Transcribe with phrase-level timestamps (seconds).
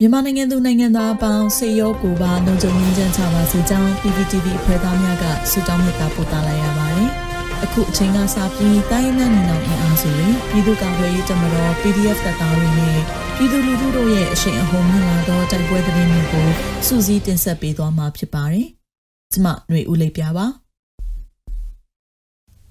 [0.00, 7.08] မြန်မာနိုင်ငံသူနိုင်ငံသားအပေါင်းစေရောကိုပါလုံခြုံရေးချမ်းချပါစေကြောင်း PPTV အဖွဲ့သားများကဆုတောင်းမေတ္တာပို့သလိုက်ရပါတယ်။
[7.64, 12.98] အခုအချိန်ကစပြီးတိုင်းနဲ့နေအောင်အင်အားစုတွေပြည်သူ့ကာကွယ်ရေးတပ်မတော် PDF တပ်သားတွေနဲ့
[13.36, 16.46] ပြည်သူလူထုတို့ရဲ့အရှိန်အဟုန်မြင့်လာသောတိုက်ပွဲသတင်းတွေကို
[16.86, 18.66] စူးစီးတင်ဆက်ပေးသွားမှာဖြစ်ပါတယ်။
[19.32, 20.46] ကျမຫນွေဦးလေးပြပါ။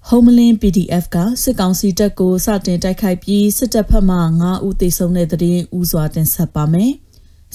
[0.08, 6.92] Homeland PDF ကစစ်ကောင်စီတပ်ကိုစတင်တိုက်ခိုက်ပြီးစစ်တပ်ဖက်မှ9ဦးသေဆုံးတဲ့တဲ့ရင်ဥစွာတင်ဆက်ပါမယ်။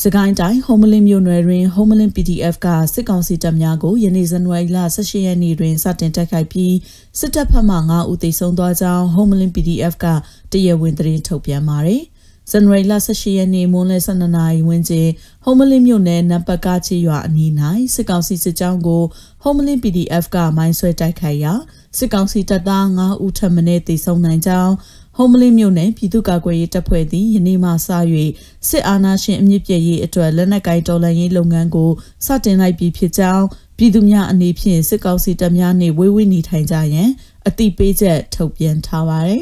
[0.06, 6.76] စကိုင်းတိုင်းဟုံးမလင်းမြို့နယ်တွင်ဟုံးမလင်း PDF ကစစ်ကောင်စီတပ်များကိုယနေ့ဇန်နဝါရီလ18ရက်နေ့တွင်စတင်တိုက်ခိုက်ပြီး
[7.20, 10.06] စစ်တပ်ဖက်မှ9ဦးသေဆုံးသွားကြောင်းဟုံးမလင်း PDF က
[10.52, 12.04] တရဝင်းသတင်းထုတ်ပြန်ပါတယ်။
[12.54, 15.10] ဇန်နဝါရီလ18ရက်နေ့မွန်းလယ်12နာရီဝန်းကျင်
[15.44, 17.52] ဟုံးမလင်းမြို့နယ်နံပါတ်ကချေရွာအနီး၌
[17.94, 19.04] စစ်ကောင်စီစစ်ကြောင်းကို
[19.42, 21.54] ဟုံးမလင်း PDF ကမိုင်းဆွဲတိုက်ခိုက်ရာ
[21.98, 24.74] စစ်ကောင်စီတပ်သား9ဦးထပ်မံသေဆုံးနိုင်ကြောင်း
[25.18, 27.74] ဟုံးမလင်းမြို့နယ်ပြည်သူ့ကာကွယ်ရေးတပ်ဖွဲ့သည်ယနေ့မှစ၍
[28.68, 31.92] စစ်အာဏာရှင်အမြင့်ပြည့်ရေးအတွက်လက်နက်ကိုင်တော်လှန်ရေးလုပ်ငန်းကို
[32.26, 33.46] စတင်လိုက်ပြီးဖြစ်ကြောင်း
[33.78, 37.10] ပြည်သူများအနေဖြင့်စစ်ကောင်စီတပ်များနှင့်ဝေးဝေးနေထိုင်ကြရန်
[37.48, 39.42] အတိပေးချက်ထုတ်ပြန်ထားပါသည်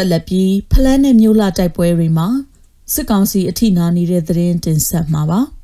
[0.02, 2.28] က်လက်ပြီးဖလန်းနဲ့မြို့လာတိုက်ပွဲတွေမှာ
[2.94, 5.40] စစ်ကောင်စီအထိနာနေတဲ့သတင်းတင်ဆက်မှာပါ။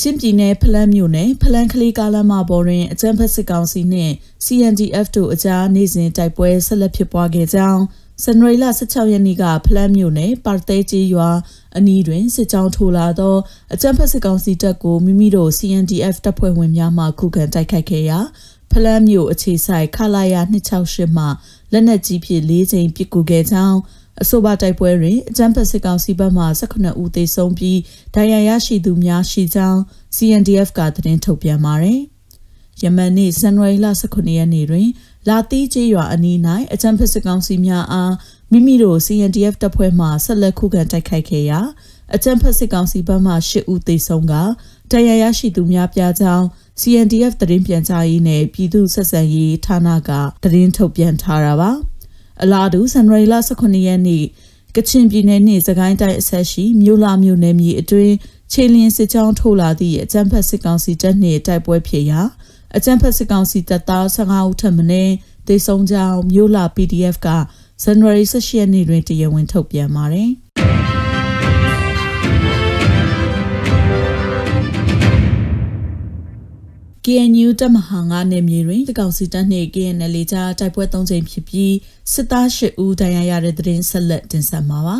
[0.00, 7.82] ချင်းပြည်နယ်ဖလန်းမြို့နယ်ဖလန်းကလေးကားလမ်းမပေါ်တွင်အကြမ်းဖက်စစ်ကောင်စီနှင့် CNDF တို့အကြားနေစဉ်တိုက်ပွဲဆက်လက်ဖြစ်ပွားခဲ့ကြောင်း
[8.22, 11.30] ဇန်နဝါရီလ16ရက်နေ့ကဖလန်းမြို့နယ်ပါတဲကြီးရွာ
[11.76, 13.36] အနီးတွင်စစ်ကြောင်းထိုးလာသော
[13.74, 18.18] အကြမ်းဖက်စစ်ကောင်စီတပ်ကိုမိမိတို့ CNDF တပ်ဖွဲ့ဝင်များမှခုခံတိုက်ခိုက်ခဲ့ရာ
[18.72, 21.24] ဖလန်းမြို့အခြေဆိုင်ခလာယာ268မှ
[21.72, 23.78] လက်နက်ကြီးဖြင့်၄ချိန်ပစ်ကူခဲ့ကြောင်း
[24.22, 27.78] အဆိုပါတိုက်ပွဲတွင်အကြမ်းဖက်စစ်ကောင်စီဘက်မှ18ဦးသေဆုံးပြီး
[28.14, 29.80] ဒဏ်ရာရရှိသူများရှိကြောင်း
[30.16, 32.00] CNDF ကသတင်းထုတ်ပြန်ပါတယ်။
[32.82, 34.88] ယမန်နေ့ဇန်နဝါရီလ18ရက်နေ့တွင်
[35.28, 36.38] လာတီးကျေးရွာအနီး၌
[36.72, 38.14] အကြမ်းဖက်စစ်ကောင်စီများအား
[38.52, 41.60] မိမိတို့ CNDF တပ်ဖွဲ့မှဆက်လက်ခုခံတိုက်ခိုက်ခဲ့ရာ
[42.14, 44.34] အကြမ်းဖက်စစ်ကောင်စီဘက်မှ10ဦးသေဆုံးက
[44.92, 46.46] ဒဏ်ရာရရှိသူများပြားကြောင်း
[46.80, 50.10] CNDF သတင်းပြန်ကြားရေးနဲ့ပြည်သူ့ဆက်ဆံရေးဌာနက
[50.42, 51.70] သတင်းထုတ်ပြန်ထားတာပါ။
[52.42, 54.24] အလားတူဇန်နဝါရီလ18ရက်နေ့
[54.76, 58.14] ကချင်ပြည်နယ်နှင့်စကိုင်းတိုင်းအဆက်ရှိမြို့လာမြို့နယ်မြေအတွင်း
[58.52, 62.20] ခြေလင်းစစ်ကြောင်းထိုးလာသည့်အကြမ်းဖက်စစ်ကောင်စီတပ်နှင့်တိုက်ပွဲဖြစ်ရာ
[62.76, 64.84] အကြမ်းဖက်စစ်ကောင်စီတပ်သား15ဦးထပ်မံ
[65.48, 67.28] တေဆုံးကြောင်းမြို့လာ PDF က
[67.82, 70.30] ဇန်နဝါရီ18ရက်နေ့တွင်တရားဝင်ထုတ်ပြန်ပါတယ်။
[77.10, 81.74] KNU တပ်မဟာ9နယ်မြေတွင်တကောင်စီတပ်နှင့် KNL ကြားတိုက်ပွဲ၃ချိန်ဖြစ်ပြီး
[82.12, 84.96] စစ်သား၈ဦးဒဏ်ရာရတဲ့တဲ့ရင်ဆက်လက်တင်ဆက်မှာပါ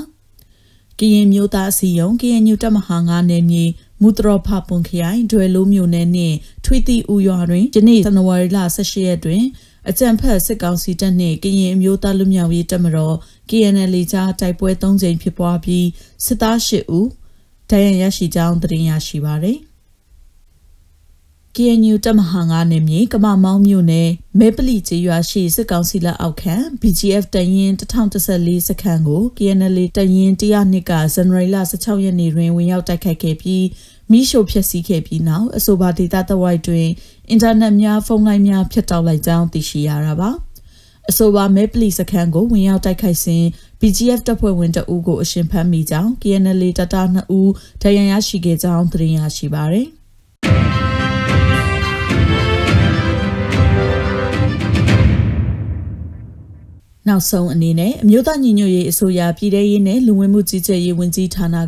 [0.98, 3.64] ။ကရင်မျိုးသားအစည်းအရုံး KNU တပ်မဟာ9နယ်မြေ
[4.02, 9.42] မူတရဖပွန်ခရိုင်ဒွယ်လိုးမြို့နယ်နှင့်ထွေတီဦးရွာတွင်ယနေ့ဇန်နဝါရီလ18ရက်တွင်
[9.88, 13.16] အကြံဖက်စစ်ကောင်စီတပ်နှင့်ကရင်အမျိုးသားလူမျိုးရေးတပ်မတော်
[13.50, 15.86] KNL ကြားတိုက်ပွဲ၃ကြိမ်ဖြစ်ပွားပြီး
[16.24, 17.08] စစ်သား၈ဦး
[17.70, 19.58] ဒဏ်ရာရရှိကြောင်းသတင်းရရှိပါသည်
[21.60, 24.08] KNU တပ်မဟာ9နယ်မြေကမမောင်းမြို့နယ်
[24.38, 33.64] မဲပလီကျေးရွာရှိစစ်ကောင်စီလက်အောက်ခံ BGF တရင်1014စခန်းကို KNL တရင်102ကဇန်နဝါရီလ16ရက်နေ့တွင်ဝင်ရောက်တိုက်ခိုက်ခဲ့ပြီး
[34.10, 36.88] မိရှို့ဖျက်ဆီးခဲ့ပြီးနောက်အဆိုပါဒေသတဝိုက်တွင်
[37.30, 40.30] အင်တာနက်များဖုန်းလိုင်းများဖျက်တောက်လိုက်ကြောင်းသိရှိရတာပါ
[41.10, 43.44] အဆိုပါမဲပလီစခန်းကိုဝင်ရောက်တိုက်ခိုက်စဉ်
[43.80, 47.50] BGF တပ်ဖွဲ့ဝင်တအူးကိုအရှင်ဖမ်းမိကြောင်း KNL တတ2ဦး
[47.82, 49.97] ဒဏ်ရာရရှိခဲ့ကြောင်းသိရရှိပါသည်
[57.08, 61.62] နောက်ဆုံးအနေနဲ့အမျိုးသားညီညွတ်ရေးအစိုးရပြည်ထရေးနဲ့လူဝင်မှုကြီးကြပ်ရေးဝန်ကြီးဌာနက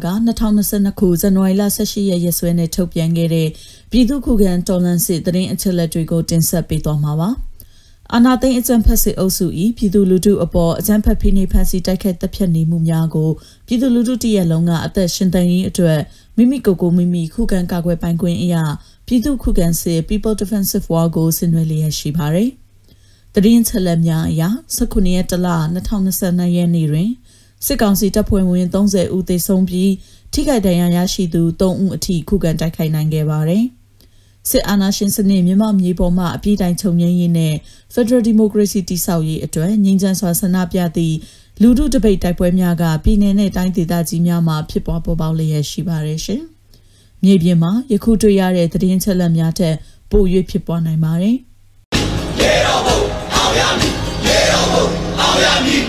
[0.47, 3.49] 2022ခုဇန်နဝါရီလ18ရက်ရက်စွဲနဲ့ထုတ်ပြန်ခဲ့တဲ့
[3.91, 7.31] ပြည်သူ့ခုခံတော်လှန်စစ်တရင်အချက်လက်တွေကိုတင်ဆက်ပေးသွားမှာပါ။
[8.15, 9.47] အာနာသိန်းအကြံဖက်စစ်အုပ်စု၏
[9.77, 13.31] ပြည်သူလူထုအပေါ်အကြံဖက်ဖိနှိပ်ဖန်ဆီးတိုက်ခိုက်တပ်ဖြတ်နေမှုများကို
[13.67, 16.01] ပြည်သူလူထုတရက်လုံးကအသက်ရှင်သန်ရေးအတွက်
[16.37, 18.65] မိမိကိုယ်ကိုမိမိခုခံကာကွယ်ပိုင်ခွင့်အရာ
[19.07, 22.51] ပြည်သူခုခံစစ် People Defensive War ကိုဆင်နွှဲလျက်ရှိပါတယ်။
[23.35, 24.43] သတင်းချက်လက်များအရ
[24.79, 25.49] 19ရက်တလ
[25.97, 27.11] 2022ရက်နေ့တွင်
[27.67, 29.93] စစ်ကောင်စီတပ်ဖွဲ့ဝင်30ဦးသေဆုံးပြီး
[30.33, 33.65] ထိခိုက်ဒဏ်ရာရရှိသူ3ဦးအထိခုခံတိုက်ခိုက်နိုင်ခဲ့ပါတယ်။
[34.51, 37.55] စစ်အာဏာရှင်စနစ်မြန်မာမြေပေါ်မှအပြည့်တိုင်ချုပ်ငြိမ်းရေးနဲ့
[37.95, 41.17] Federal Democracy တည်ဆောက်ရေးအတွက်ငြိမ်းချမ်းစွာဆန္ဒပြသည့်
[41.63, 46.43] လူထုတပိတ်တိုက်ပွဲများကပြည်내နဲ့တိုင်းဒေသကြီးများမှာဖြစ်ပွားပေါ်ပေါက်လျက်ရှိပါတယ်ရှင်။
[47.25, 49.75] မြေပြင်မှာယခုတွေ့ရတဲ့သတင်းချက်လက်များထက်
[50.11, 51.50] ပို၍ဖြစ်ပွားနိုင်ပါတယ်။ရေတော်ဘုံ
[53.51, 53.95] အောင်ရမည်
[54.27, 54.87] ရေတော်ဘုံ
[55.21, 55.85] အောင်ရမည်